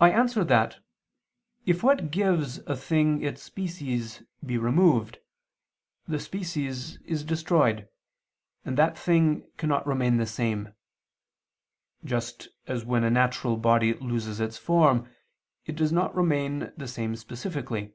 [0.00, 0.78] I answer that,
[1.64, 5.18] If what gives a thing its species be removed,
[6.08, 7.88] the species is destroyed,
[8.64, 10.74] and that thing cannot remain the same;
[12.04, 15.08] just as when a natural body loses its form,
[15.66, 17.92] it does not remain the same specifically.